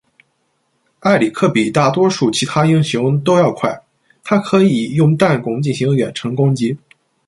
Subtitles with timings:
[1.01, 3.83] 埃里克比大多数其他英雄都要快，
[4.23, 6.75] 他可以用弹弓进行远程攻击。